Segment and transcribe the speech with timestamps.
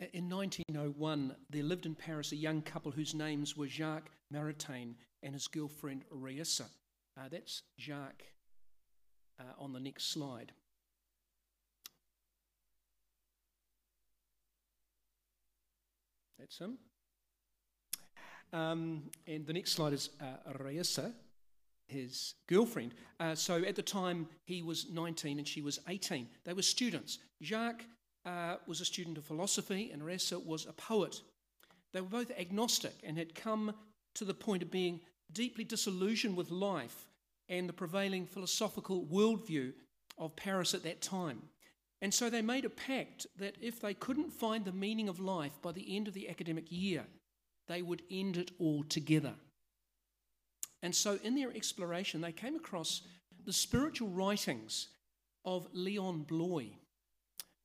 [0.00, 5.34] In 1901, there lived in Paris a young couple whose names were Jacques Maritain and
[5.34, 6.66] his girlfriend Raissa.
[7.16, 8.24] Uh, that's Jacques
[9.38, 10.52] uh, on the next slide.
[16.40, 16.78] That's him.
[18.52, 21.12] Um, and the next slide is uh, Raissa,
[21.86, 22.94] his girlfriend.
[23.20, 26.28] Uh, so at the time, he was 19 and she was 18.
[26.44, 27.18] They were students.
[27.42, 27.84] Jacques
[28.24, 31.20] uh, was a student of philosophy, and Raissa was a poet.
[31.92, 33.74] They were both agnostic and had come
[34.14, 35.00] to the point of being
[35.32, 37.06] deeply disillusioned with life
[37.48, 39.72] and the prevailing philosophical worldview
[40.18, 41.42] of Paris at that time.
[42.00, 45.52] And so they made a pact that if they couldn't find the meaning of life
[45.62, 47.04] by the end of the academic year,
[47.66, 49.34] they would end it all together.
[50.82, 53.00] And so, in their exploration, they came across
[53.46, 54.88] the spiritual writings
[55.44, 56.72] of Leon Bloy,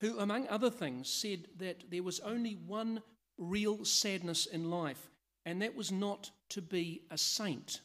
[0.00, 3.02] who, among other things, said that there was only one
[3.38, 5.10] real sadness in life,
[5.44, 7.80] and that was not to be a saint.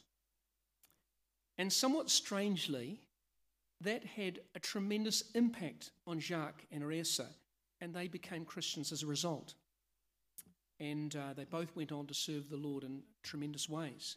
[1.58, 3.00] And somewhat strangely,
[3.80, 7.26] that had a tremendous impact on Jacques and Raissa,
[7.80, 9.54] and they became Christians as a result.
[10.80, 14.16] And uh, they both went on to serve the Lord in tremendous ways.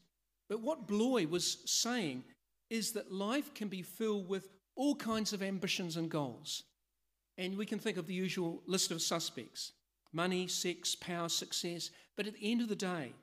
[0.50, 2.24] But what Bloy was saying
[2.70, 6.64] is that life can be filled with all kinds of ambitions and goals.
[7.40, 9.72] And we can think of the usual list of suspects
[10.12, 11.90] money, sex, power, success.
[12.18, 13.14] But at the end of the day,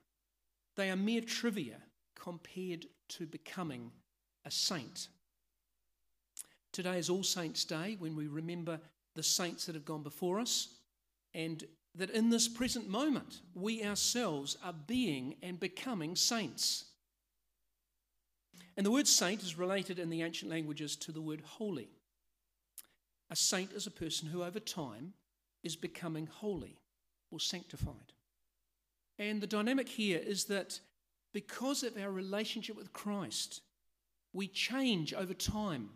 [0.74, 1.76] they are mere trivia
[2.14, 3.92] compared to becoming
[4.46, 5.08] a saint.
[6.72, 8.80] Today is All Saints' Day when we remember
[9.14, 10.68] the saints that have gone before us,
[11.34, 16.84] and that in this present moment, we ourselves are being and becoming saints.
[18.76, 21.90] And the word saint is related in the ancient languages to the word holy.
[23.30, 25.14] A saint is a person who, over time,
[25.62, 26.78] is becoming holy
[27.30, 28.12] or sanctified.
[29.18, 30.80] And the dynamic here is that
[31.32, 33.62] because of our relationship with Christ,
[34.32, 35.90] we change over time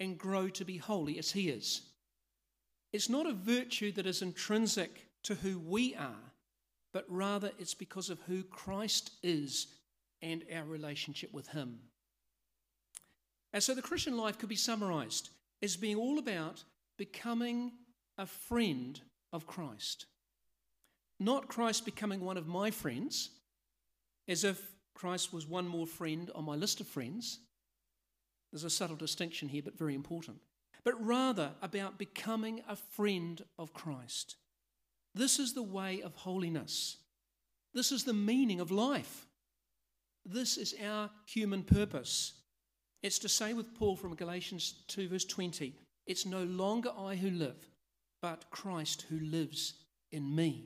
[0.00, 1.82] and grow to be holy as He is.
[2.92, 6.32] It's not a virtue that is intrinsic to who we are,
[6.92, 9.66] but rather it's because of who Christ is
[10.22, 11.80] and our relationship with Him.
[13.52, 15.30] And so the Christian life could be summarized
[15.64, 16.62] as being all about
[16.98, 17.72] becoming
[18.18, 19.00] a friend
[19.32, 20.06] of Christ.
[21.18, 23.30] Not Christ becoming one of my friends,
[24.28, 24.60] as if
[24.94, 27.38] Christ was one more friend on my list of friends.
[28.52, 30.36] There's a subtle distinction here, but very important.
[30.84, 34.36] But rather about becoming a friend of Christ.
[35.14, 36.98] This is the way of holiness.
[37.72, 39.26] This is the meaning of life.
[40.26, 42.34] This is our human purpose.
[43.04, 45.74] It's to say with Paul from Galatians 2, verse 20,
[46.06, 47.68] it's no longer I who live,
[48.22, 49.74] but Christ who lives
[50.10, 50.64] in me.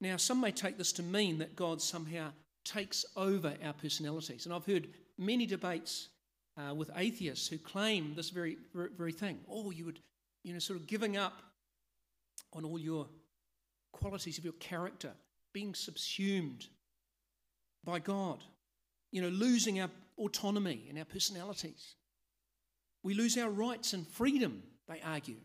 [0.00, 2.32] Now, some may take this to mean that God somehow
[2.64, 4.44] takes over our personalities.
[4.44, 6.08] And I've heard many debates
[6.56, 9.38] uh, with atheists who claim this very, very, very thing.
[9.48, 10.00] Oh, you would,
[10.42, 11.42] you know, sort of giving up
[12.52, 13.06] on all your
[13.92, 15.12] qualities of your character,
[15.52, 16.66] being subsumed
[17.84, 18.42] by God,
[19.12, 21.94] you know, losing our autonomy and our personalities.
[23.02, 25.36] We lose our rights and freedom, they argue.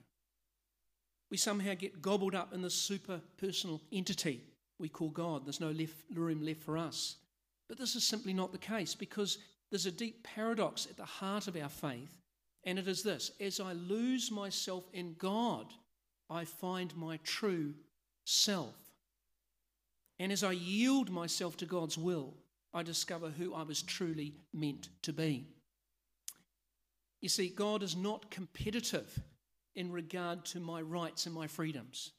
[1.29, 4.41] We somehow get gobbled up in this super personal entity
[4.79, 5.45] we call God.
[5.45, 7.15] There's no left, room left for us.
[7.69, 9.37] But this is simply not the case because
[9.69, 12.21] there's a deep paradox at the heart of our faith,
[12.65, 15.67] and it is this as I lose myself in God,
[16.29, 17.73] I find my true
[18.25, 18.75] self.
[20.19, 22.33] And as I yield myself to God's will,
[22.73, 25.45] I discover who I was truly meant to be.
[27.21, 29.19] You see, God is not competitive
[29.75, 32.11] in regard to my rights and my freedoms,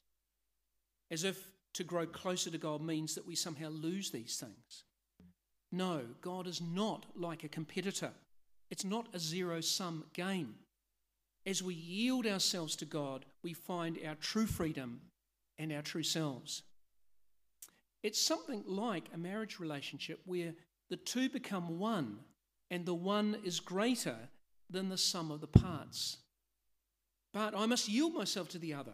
[1.10, 4.84] as if to grow closer to God means that we somehow lose these things.
[5.72, 8.12] No, God is not like a competitor,
[8.70, 10.54] it's not a zero sum game.
[11.46, 15.02] As we yield ourselves to God, we find our true freedom
[15.58, 16.62] and our true selves.
[18.04, 20.52] It's something like a marriage relationship where
[20.90, 22.18] the two become one
[22.70, 24.16] and the one is greater
[24.68, 26.18] than the sum of the parts.
[27.32, 28.92] But I must yield myself to the other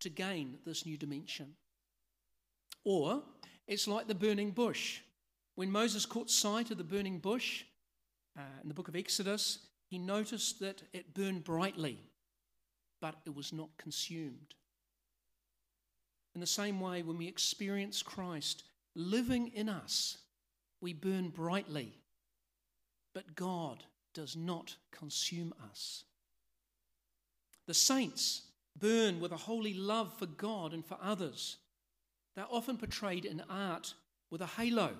[0.00, 1.54] to gain this new dimension.
[2.84, 3.22] Or
[3.66, 5.00] it's like the burning bush.
[5.54, 7.64] When Moses caught sight of the burning bush
[8.38, 11.98] uh, in the book of Exodus, he noticed that it burned brightly,
[13.00, 14.54] but it was not consumed.
[16.34, 20.18] In the same way, when we experience Christ living in us,
[20.80, 21.92] we burn brightly,
[23.14, 23.82] but God
[24.14, 26.04] does not consume us.
[27.66, 28.42] The saints
[28.78, 31.56] burn with a holy love for God and for others.
[32.34, 33.94] They're often portrayed in art
[34.30, 34.94] with a halo,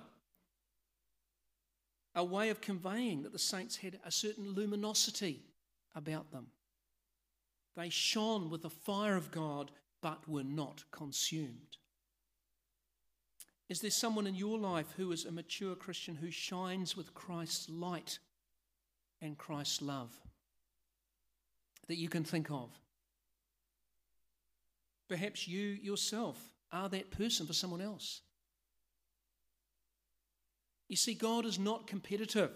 [2.14, 5.40] a way of conveying that the saints had a certain luminosity
[5.94, 6.48] about them.
[7.76, 9.70] They shone with the fire of God
[10.02, 11.76] but were not consumed.
[13.68, 17.68] Is there someone in your life who is a mature Christian who shines with Christ's
[17.68, 18.18] light
[19.22, 20.12] and Christ's love
[21.86, 22.68] that you can think of?
[25.08, 26.36] Perhaps you yourself
[26.72, 28.22] are that person for someone else.
[30.88, 32.50] You see, God is not competitive,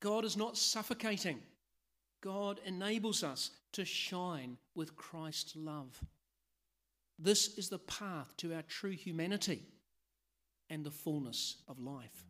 [0.00, 1.40] God is not suffocating.
[2.20, 6.00] God enables us to shine with Christ's love.
[7.24, 9.62] This is the path to our true humanity
[10.68, 12.22] and the fullness of life.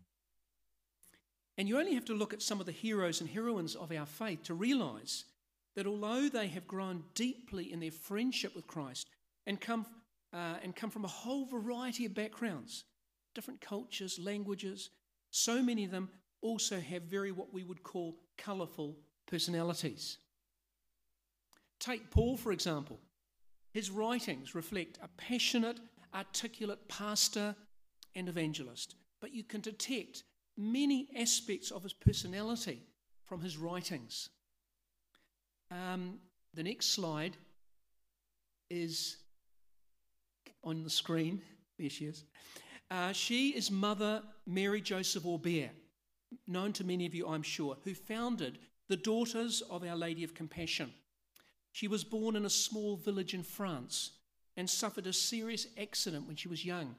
[1.59, 4.07] And you only have to look at some of the heroes and heroines of our
[4.07, 5.25] faith to realize
[5.75, 9.09] that although they have grown deeply in their friendship with Christ
[9.49, 9.85] and come,
[10.33, 12.85] uh, and come from a whole variety of backgrounds,
[13.35, 14.91] different cultures, languages,
[15.33, 16.09] so many of them
[16.41, 18.95] also have very what we would call colourful
[19.27, 20.19] personalities.
[21.81, 23.01] Take Paul, for example.
[23.75, 25.81] His writings reflect a passionate,
[26.15, 27.57] articulate pastor
[28.15, 30.23] and evangelist, but you can detect
[30.57, 32.85] many aspects of his personality
[33.27, 34.29] from his writings.
[35.73, 36.21] Um,
[36.55, 37.37] the next slide
[38.71, 39.17] is
[40.63, 41.43] on the screen.
[41.77, 42.23] There she is.
[42.93, 45.71] Uh, she is Mother Mary Joseph Aubert,
[46.47, 50.33] known to many of you, I'm sure, who founded the Daughters of Our Lady of
[50.33, 50.93] Compassion.
[51.75, 54.13] She was born in a small village in France
[54.57, 56.95] and suffered a serious accident when she was young,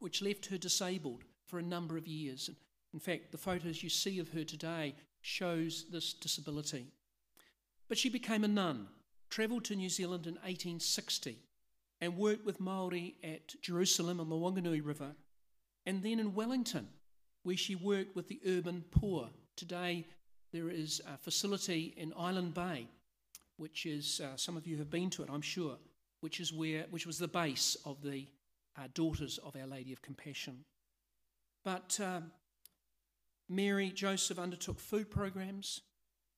[0.00, 2.50] which left her disabled for a number of years.
[2.92, 6.88] In fact, the photos you see of her today shows this disability.
[7.86, 8.88] But she became a nun,
[9.30, 11.38] travelled to New Zealand in 1860
[12.00, 15.14] and worked with Maori at Jerusalem on the Wanganui River,
[15.86, 16.88] and then in Wellington,
[17.44, 19.30] where she worked with the urban poor.
[19.54, 20.08] Today,
[20.52, 22.88] there is a facility in Island Bay
[23.56, 25.76] which is uh, some of you have been to it, I'm sure,
[26.20, 28.26] which is where which was the base of the
[28.78, 30.64] uh, Daughters of Our Lady of Compassion.
[31.64, 32.30] But um,
[33.48, 35.80] Mary Joseph undertook food programs,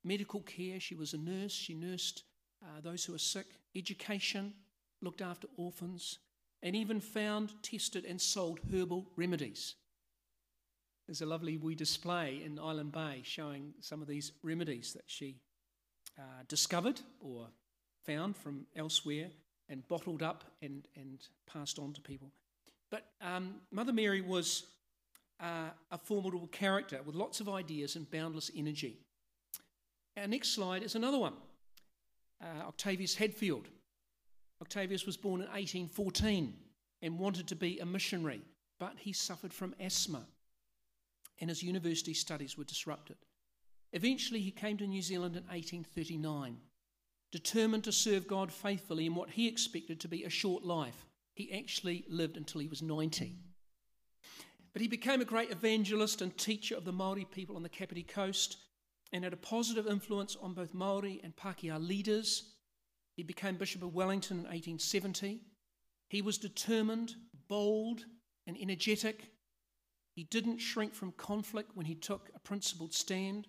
[0.04, 0.80] medical care.
[0.80, 1.52] She was a nurse.
[1.52, 2.24] She nursed
[2.62, 3.46] uh, those who were sick.
[3.76, 4.54] Education,
[5.00, 6.18] looked after orphans,
[6.62, 9.76] and even found, tested, and sold herbal remedies.
[11.06, 15.36] There's a lovely wee display in Island Bay showing some of these remedies that she
[16.18, 17.46] uh, discovered or
[18.04, 19.28] found from elsewhere
[19.68, 22.30] and bottled up and, and passed on to people.
[22.90, 24.64] But um, Mother Mary was
[25.40, 28.98] uh, a formidable character with lots of ideas and boundless energy.
[30.16, 31.34] Our next slide is another one
[32.42, 33.68] uh, Octavius Hadfield.
[34.60, 36.54] Octavius was born in 1814
[37.02, 38.42] and wanted to be a missionary,
[38.80, 40.26] but he suffered from asthma
[41.40, 43.16] and his university studies were disrupted.
[43.92, 46.58] Eventually, he came to New Zealand in 1839,
[47.32, 51.06] determined to serve God faithfully in what he expected to be a short life.
[51.34, 53.36] He actually lived until he was 90.
[54.72, 58.02] But he became a great evangelist and teacher of the Maori people on the Kapiti
[58.02, 58.58] Coast
[59.12, 62.54] and had a positive influence on both Maori and Pākehā leaders.
[63.16, 65.40] He became Bishop of Wellington in 1870.
[66.08, 67.14] He was determined,
[67.48, 68.04] bold,
[68.46, 69.32] and energetic.
[70.14, 73.46] He didn't shrink from conflict when he took a principled stand.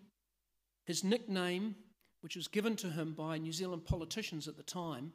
[0.90, 1.76] His nickname,
[2.22, 5.14] which was given to him by New Zealand politicians at the time,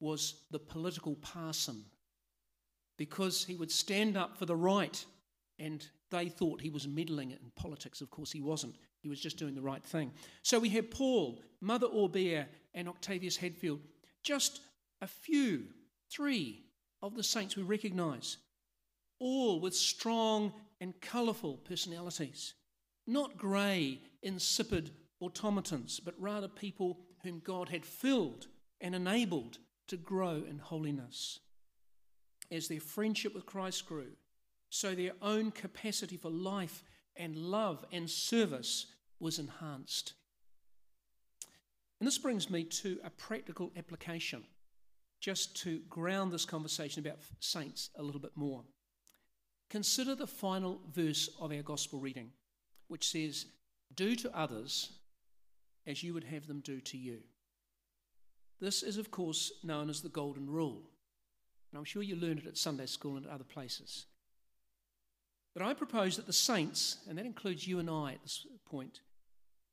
[0.00, 1.84] was the political parson
[2.98, 5.04] because he would stand up for the right
[5.60, 8.00] and they thought he was meddling in politics.
[8.00, 8.74] Of course, he wasn't.
[8.98, 10.10] He was just doing the right thing.
[10.42, 13.78] So we have Paul, Mother Aubert, and Octavius Hadfield.
[14.24, 14.62] Just
[15.00, 15.66] a few,
[16.10, 16.64] three
[17.02, 18.38] of the saints we recognize,
[19.20, 22.54] all with strong and colourful personalities,
[23.06, 24.90] not grey insipid
[25.20, 28.46] automatons, but rather people whom God had filled
[28.80, 31.40] and enabled to grow in holiness.
[32.50, 34.12] As their friendship with Christ grew,
[34.70, 36.82] so their own capacity for life
[37.16, 38.86] and love and service
[39.20, 40.14] was enhanced.
[42.00, 44.44] And this brings me to a practical application,
[45.20, 48.64] just to ground this conversation about saints a little bit more.
[49.70, 52.30] Consider the final verse of our gospel reading,
[52.92, 53.46] which says,
[53.94, 54.90] do to others
[55.86, 57.20] as you would have them do to you.
[58.60, 60.82] This is, of course, known as the Golden Rule.
[61.70, 64.04] And I'm sure you learned it at Sunday school and at other places.
[65.54, 69.00] But I propose that the saints, and that includes you and I at this point,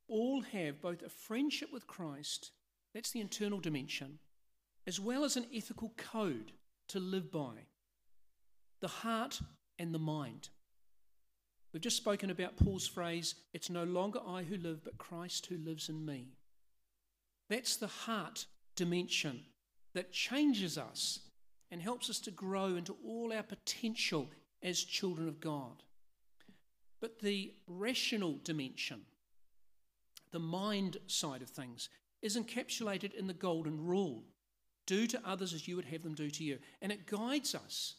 [0.08, 2.52] all have both a friendship with Christ,
[2.94, 4.20] that's the internal dimension,
[4.88, 6.54] as well as an ethical code
[6.88, 7.66] to live by
[8.80, 9.42] the heart
[9.78, 10.48] and the mind.
[11.72, 15.58] We've just spoken about Paul's phrase, it's no longer I who live, but Christ who
[15.58, 16.30] lives in me.
[17.50, 18.46] That's the heart
[18.76, 19.42] dimension
[19.94, 21.20] that changes us
[21.72, 24.30] and helps us to grow into all our potential
[24.64, 25.84] as children of God.
[27.00, 29.02] But the rational dimension,
[30.32, 31.90] the mind side of things,
[32.22, 34.24] is encapsulated in the golden rule
[34.86, 36.58] do to others as you would have them do to you.
[36.82, 37.96] And it guides us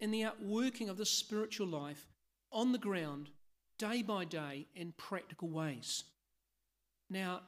[0.00, 2.06] in the outworking of the spiritual life
[2.52, 3.30] on the ground,
[3.78, 6.04] day by day, in practical ways.
[7.10, 7.40] Now,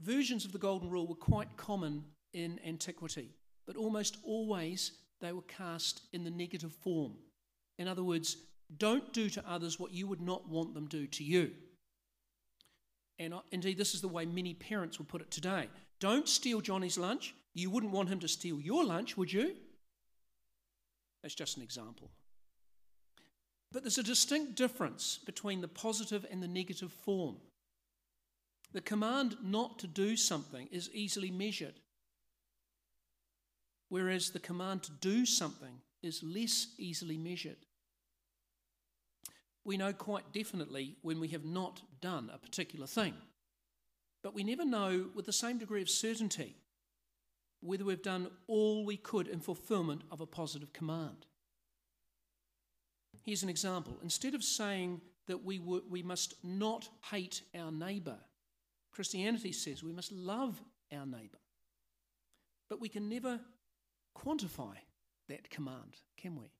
[0.00, 3.30] versions of the Golden Rule were quite common in antiquity,
[3.66, 7.14] but almost always they were cast in the negative form.
[7.78, 8.36] In other words,
[8.76, 11.52] don't do to others what you would not want them do to you.
[13.18, 15.68] And uh, indeed, this is the way many parents would put it today.
[16.00, 17.34] Don't steal Johnny's lunch.
[17.54, 19.54] You wouldn't want him to steal your lunch, would you?
[21.22, 22.10] That's just an example.
[23.72, 27.36] But there's a distinct difference between the positive and the negative form.
[28.72, 31.80] The command not to do something is easily measured,
[33.88, 37.56] whereas the command to do something is less easily measured.
[39.64, 43.14] We know quite definitely when we have not done a particular thing,
[44.22, 46.56] but we never know with the same degree of certainty
[47.60, 51.26] whether we've done all we could in fulfillment of a positive command.
[53.22, 53.96] Here's an example.
[54.02, 58.18] Instead of saying that we, w- we must not hate our neighbour,
[58.90, 60.60] Christianity says we must love
[60.92, 61.38] our neighbour.
[62.68, 63.38] But we can never
[64.16, 64.74] quantify
[65.28, 66.50] that command, can we?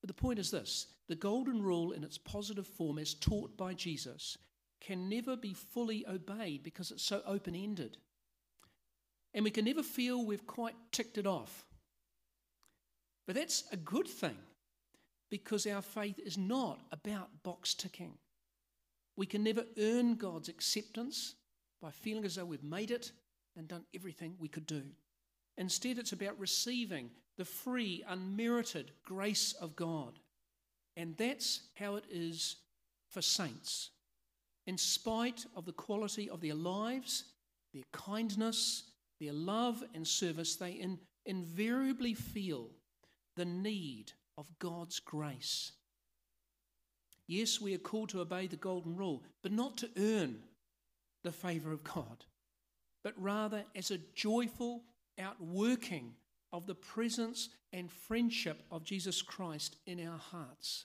[0.00, 3.74] But the point is this the golden rule in its positive form, as taught by
[3.74, 4.38] Jesus,
[4.80, 7.98] can never be fully obeyed because it's so open ended.
[9.34, 11.64] And we can never feel we've quite ticked it off.
[13.26, 14.36] But that's a good thing
[15.32, 18.12] because our faith is not about box ticking.
[19.16, 21.36] We can never earn God's acceptance
[21.80, 23.12] by feeling as though we've made it
[23.56, 24.82] and done everything we could do.
[25.56, 27.08] Instead, it's about receiving
[27.38, 30.18] the free, unmerited grace of God.
[30.98, 32.56] And that's how it is
[33.08, 33.88] for saints.
[34.66, 37.24] In spite of the quality of their lives,
[37.72, 38.82] their kindness,
[39.18, 42.68] their love and service, they in, invariably feel
[43.36, 45.72] the need of God's grace.
[47.26, 50.42] Yes, we are called to obey the golden rule, but not to earn
[51.22, 52.24] the favour of God,
[53.04, 54.82] but rather as a joyful
[55.18, 56.14] outworking
[56.52, 60.84] of the presence and friendship of Jesus Christ in our hearts.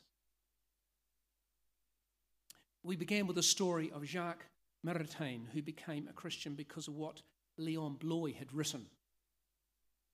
[2.84, 4.46] We began with a story of Jacques
[4.86, 7.22] Maritain, who became a Christian because of what
[7.58, 8.86] Leon Bloy had written.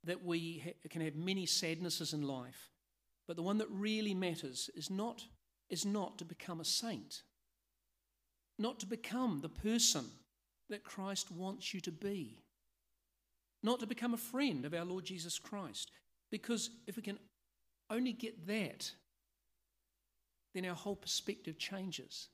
[0.06, 2.72] That we can have many sadnesses in life,
[3.28, 5.24] but the one that really matters is not,
[5.70, 7.24] is not to become a saint,
[8.60, 10.06] not to become the person
[10.70, 12.44] that Christ wants you to be,
[13.62, 15.92] not to become a friend of our Lord Jesus Christ.
[16.32, 17.20] Because if we can
[17.90, 18.92] only get that,
[20.54, 22.30] then our whole perspective changes.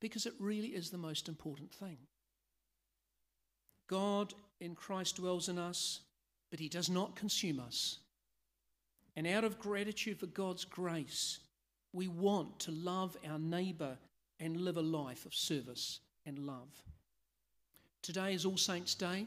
[0.00, 1.98] Because it really is the most important thing.
[3.88, 6.00] God in Christ dwells in us,
[6.50, 7.98] but he does not consume us.
[9.16, 11.38] And out of gratitude for God's grace,
[11.92, 13.96] we want to love our neighbour
[14.40, 16.82] and live a life of service and love.
[18.02, 19.26] Today is All Saints' Day,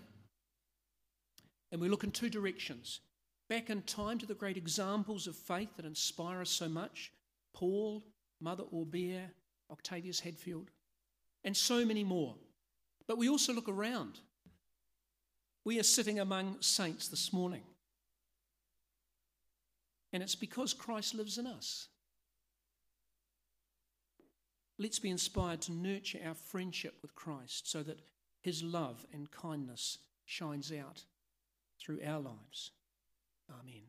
[1.72, 3.00] and we look in two directions.
[3.50, 7.12] Back in time to the great examples of faith that inspire us so much
[7.54, 8.04] Paul,
[8.42, 9.30] Mother Aubert,
[9.72, 10.70] Octavius Hadfield,
[11.44, 12.36] and so many more.
[13.08, 14.20] But we also look around.
[15.64, 17.64] We are sitting among saints this morning.
[20.14, 21.88] And it's because Christ lives in us.
[24.80, 28.02] Let's be inspired to nurture our friendship with Christ so that
[28.42, 31.04] his love and kindness shines out
[31.80, 32.72] through our lives.
[33.50, 33.84] Amen.